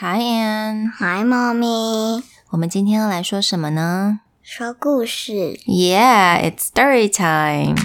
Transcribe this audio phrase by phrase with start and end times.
[0.00, 2.22] Hi Anne， Hi, mommy。
[2.50, 5.58] 我们今天要来说什么呢说故事。
[5.66, 7.76] ？Yeah, it's story time.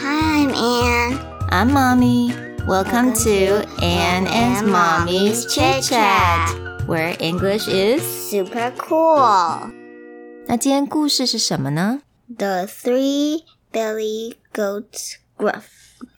[0.00, 1.18] Hi, I'm Anne.
[1.50, 2.32] I'm Mommy.
[2.66, 6.54] Welcome to Anne and Mommy's Chit Chat,
[6.86, 8.02] where English is.
[8.30, 9.70] Super cool.
[10.46, 12.00] 那今天故事是什么呢
[12.36, 15.64] The three billy goats gruff.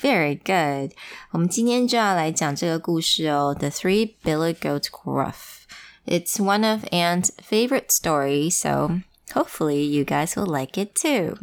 [0.00, 0.92] Very good.
[1.30, 3.54] 我们今天就要来讲这个故事哦。
[3.58, 5.60] The Three Billy Goats Gruff.
[6.06, 9.00] It's one of Anne's favorite stories, so
[9.32, 11.38] hopefully you guys will like it too.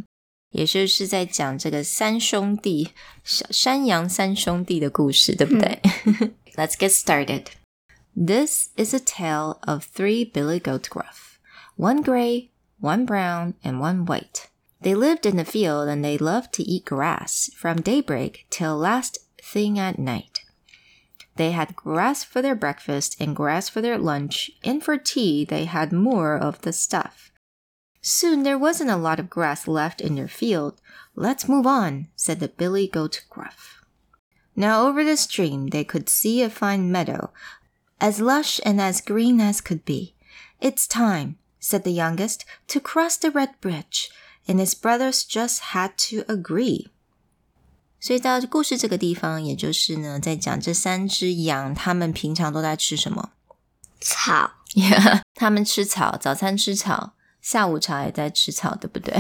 [0.52, 2.90] 也就是在讲这个三兄弟，
[3.24, 5.80] 山山羊三兄弟的故事，对不对？
[6.56, 7.46] Let's get started.
[8.16, 11.38] This is a tale of three Billy Goat Gruff.
[11.78, 12.50] One gray,
[12.82, 14.46] one brown, and one white.
[14.83, 19.19] They lived in the field and they loved to eat grass from daybreak till last
[19.41, 20.41] thing at night.
[21.37, 25.65] They had grass for their breakfast and grass for their lunch, and for tea they
[25.65, 27.31] had more of the stuff.
[28.03, 30.81] Soon there wasn't a lot of grass left in their field.
[31.15, 33.81] Let's move on, said the billy goat gruff.
[34.57, 37.31] Now over the stream they could see a fine meadow,
[38.01, 40.15] as lush and as green as could be.
[40.61, 44.11] It's time, said the youngest, to cross the red bridge,
[44.48, 46.88] and his brothers just had to agree.
[48.00, 53.32] 所以到故事这个地方，也就是呢，在讲这三只羊，它们平常都在吃什么？
[54.00, 54.52] 草。
[54.76, 59.16] Yeah，他们吃草，早餐吃草，下午茶也在吃草，对不对？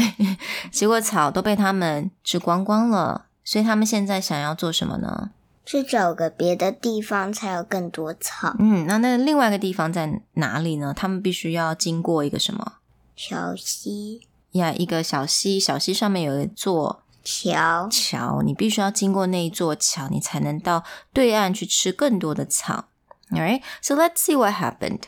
[0.71, 5.31] 结果草都被他们吃光光了，所以他们现在想要做什么呢？
[5.65, 8.55] 去找个别的地方才有更多草。
[8.59, 10.93] 嗯，那那另外一个地方在哪里呢？
[10.93, 12.73] 他们必须要经过一个什么
[13.15, 14.71] 小溪、 呀？
[14.73, 17.87] 一个小溪，小溪上面有一座桥。
[17.89, 22.89] 桥，你必须要经过那一座桥，你才能到对岸去吃更多的草。
[23.31, 25.01] Alright, so let's see what happened.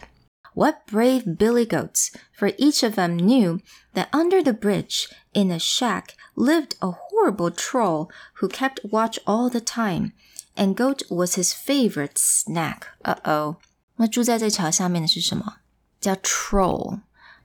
[0.53, 3.59] What brave billy goats, for each of them knew
[3.94, 8.09] that under the bridge in a shack lived a horrible troll
[8.41, 10.12] who kept watch all the time,
[10.57, 12.88] and goat was his favorite snack.
[13.03, 13.56] Uh oh.
[13.95, 15.57] 那住在这桥下面的是什么？
[16.01, 17.00] 叫 troll。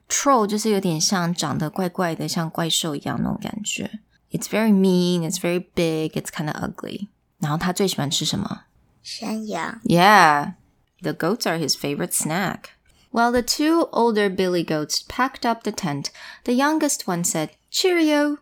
[0.09, 3.99] troll 就是有点像长得怪怪的，像怪兽一样那种感觉。
[4.31, 7.07] It's very mean, it's very big, it's kind of ugly.
[7.39, 8.63] 然后他最喜欢吃什么？
[9.03, 9.79] 山羊。
[9.83, 10.53] Yeah,
[11.01, 12.71] the goats are his favorite snack.
[13.11, 16.07] While the two older billy goats packed up the tent,
[16.43, 18.39] the youngest one said, Cheerio!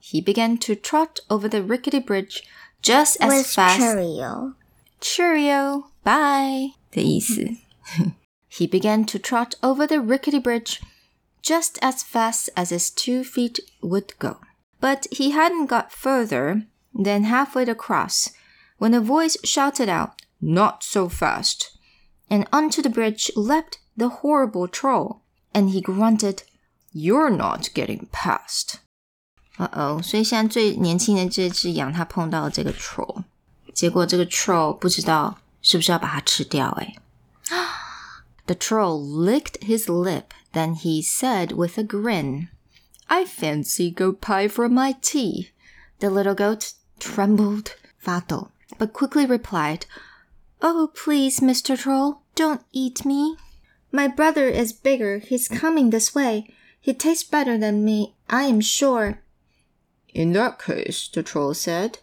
[0.00, 2.42] He began to trot over the rickety bridge
[2.82, 3.78] just as With fast.
[3.78, 4.54] Cheerio.
[5.00, 7.56] Cheerio, bye 的意思。
[8.50, 10.80] he began to trot over the rickety bridge
[11.46, 14.38] just as fast as his two feet would go.
[14.80, 18.30] But he hadn't got further than halfway across
[18.78, 21.70] when a voice shouted out, Not so fast!
[22.28, 25.22] And onto the bridge leapt the horrible troll,
[25.54, 26.42] and he grunted,
[26.92, 28.80] You're not getting past.
[29.58, 33.24] Uh oh，所以现在最年轻的这只羊，它碰到了这个 troll，
[33.74, 36.96] 结果这个 troll 不知道是不是要把它吃掉、欸？
[37.50, 37.66] 哎，
[38.46, 40.24] The troll licked his lip,
[40.57, 42.49] then he said with a grin,
[43.09, 45.51] "I fancy goat pie for my tea."
[45.99, 49.85] The little goat trembled, 发抖, but quickly replied,
[50.61, 51.77] "Oh, please, Mr.
[51.77, 53.37] Troll, don't eat me.
[53.91, 55.19] My brother is bigger.
[55.19, 56.47] He's coming this way.
[56.81, 59.21] He tastes better than me, I am sure."
[60.13, 61.99] In that case, the troll said,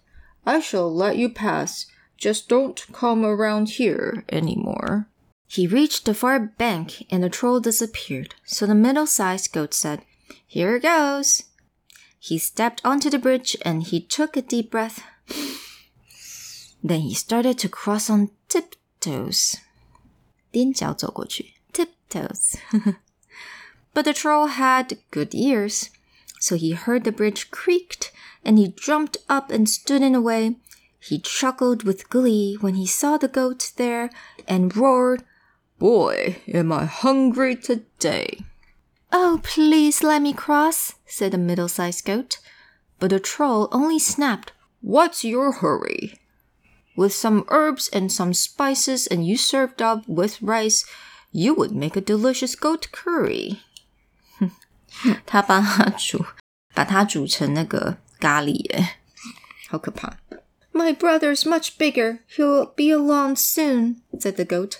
[0.47, 1.86] I shall let you pass.
[2.16, 5.09] Just don't come around here anymore.
[5.47, 8.35] He reached the far bank and the troll disappeared.
[8.45, 10.03] So the middle sized goat said,
[10.45, 11.44] Here goes.
[12.19, 15.03] He stepped onto the bridge and he took a deep breath.
[16.84, 19.57] Then he started to cross on tiptoes.
[20.53, 22.56] 踮脚走过去, tiptoes.
[23.94, 25.90] but the troll had good ears.
[26.40, 28.12] So he heard the bridge creaked,
[28.44, 30.56] and he jumped up and stood in the way.
[31.00, 34.09] He chuckled with glee when he saw the goat there
[34.47, 35.23] and roared,
[35.78, 38.40] Boy, am I hungry today!
[39.11, 42.40] Oh, please let me cross, said the middle sized goat.
[42.99, 46.20] But the troll only snapped, What's your hurry?
[46.96, 50.85] With some herbs and some spices, and you served up with rice,
[51.31, 53.59] you would make a delicious goat curry.
[55.26, 56.26] 他帮他煮，
[56.73, 58.97] 把它煮成那个咖喱耶，
[59.70, 60.17] 好可怕。
[60.73, 62.20] My brother's much bigger.
[62.35, 64.78] He'll be along soon, said the goat.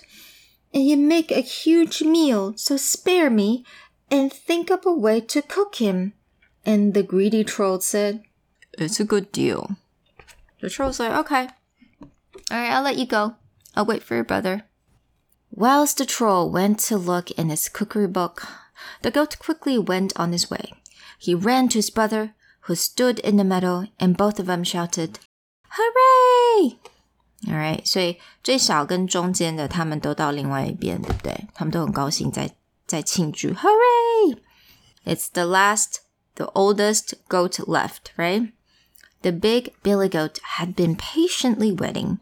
[0.75, 3.63] And he'd make a huge meal, so spare me
[4.11, 6.11] and think up a way to cook him.
[6.65, 8.23] And the greedy troll said,
[8.77, 9.77] It's a good deal.
[10.59, 11.47] The troll said, Okay.
[12.01, 12.09] All
[12.51, 13.35] right, I'll let you go.
[13.73, 14.63] I'll wait for your brother.
[15.49, 18.45] Whilst the troll went to look in his cookery book,
[19.01, 20.73] the goat quickly went on his way.
[21.17, 25.19] He ran to his brother, who stood in the meadow, and both of them shouted,
[25.69, 26.79] Hooray!
[27.46, 31.46] Alright, 所以最小跟中间的他们都到另外一边，对不对？
[31.54, 32.50] 他们都很高兴在
[32.86, 34.38] 在庆祝，Hooray!
[35.06, 36.00] It's the last,
[36.34, 38.52] the oldest goat left, right?
[39.22, 42.18] The big billy goat had been patiently waiting.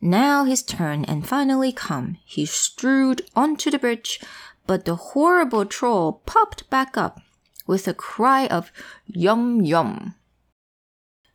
[0.00, 2.16] Now his turn and finally come.
[2.26, 4.20] He strode onto the bridge,
[4.66, 7.20] but the horrible troll popped back up
[7.66, 8.70] with a cry of
[9.06, 10.14] yum yum.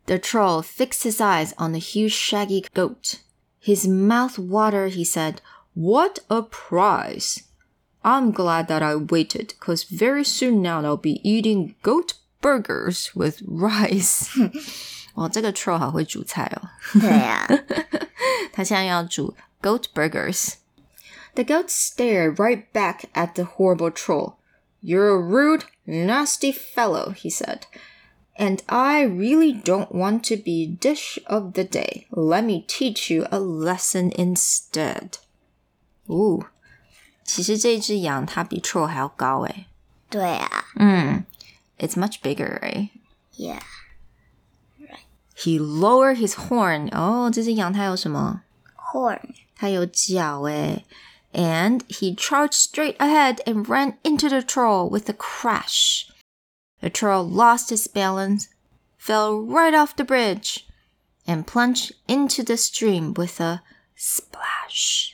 [0.05, 3.19] The troll fixed his eyes on the huge shaggy goat.
[3.59, 5.41] His mouth watered, he said,
[5.73, 7.43] What a prize!
[8.03, 13.41] I'm glad that I waited, cause very soon now I'll be eating goat burgers with
[13.47, 14.29] rice.
[15.15, 16.69] 哇，这个 troll 好会煮菜哦。
[16.99, 17.47] 对呀、
[18.51, 20.55] 他现在要煮 goat burgers.
[21.35, 24.35] The goat stared right back at the horrible troll.
[24.81, 27.61] You're a rude, nasty fellow, he said.
[28.37, 32.07] And I really don't want to be dish of the day.
[32.11, 35.19] Let me teach you a lesson instead.
[36.07, 36.47] 哦，
[37.23, 39.65] 其实这只羊它比 troll 还要高诶。
[40.09, 41.25] 对呀、嗯，
[41.77, 42.89] It's much bigger, right?
[43.37, 43.61] Yeah.
[45.35, 46.89] He lowered his horn.
[46.91, 48.41] 哦，这只羊它有什么？
[48.93, 49.19] Horn.
[49.55, 50.85] 它有角诶。
[51.33, 56.05] And he charged straight ahead and ran into the troll with a crash.
[56.81, 58.47] The troll lost his balance,
[58.97, 60.65] fell right off the bridge,
[61.25, 63.61] and plunged into the stream with a
[63.95, 65.13] splash.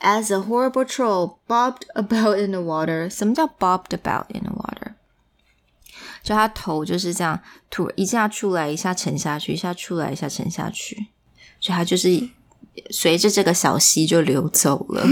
[0.00, 4.94] As the horrible troll bobbed about in the water, 什么叫 bobbed about in the water？
[6.22, 11.08] 就它头就是这样，突一下出来，一下沉下去，一下出来，一下沉下去，
[11.60, 12.28] 所以它就是
[12.90, 15.04] 随着这个小溪就流走了。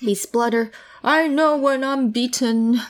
[0.00, 2.82] he spluttered, "I know when I'm beaten."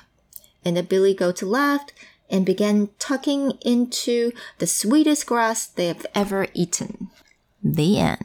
[0.64, 1.93] And the billy goat laughed
[2.29, 7.08] and began tucking into the sweetest grass they have ever eaten.
[7.62, 8.25] The end.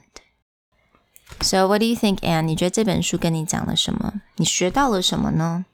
[1.41, 2.43] So, what do you think, Anne?
[2.43, 4.21] 你觉得这本书跟你讲了什么？
[4.37, 5.65] 你学到了什么呢？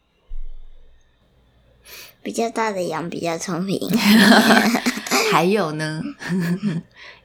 [2.21, 3.79] 比较大的羊比较聪明，
[5.31, 6.01] 还有呢？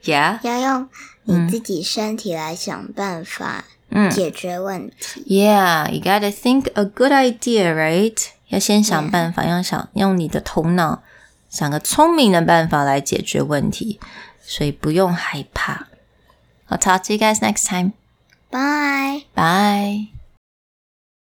[0.03, 0.39] Yeah.
[0.43, 0.89] 要用
[1.25, 3.65] 你自己身体来想办法
[4.09, 5.23] 解决问题。
[5.27, 8.17] Yeah, you gotta think a good idea, right?
[8.48, 11.02] 要先想办法，要想用你的头脑
[11.48, 13.98] 想个聪明的办法来解决问题，
[14.42, 15.86] 所以不用害怕。
[16.68, 17.92] I'll talk to you guys next time.
[18.50, 19.24] Bye.
[19.34, 20.17] Bye.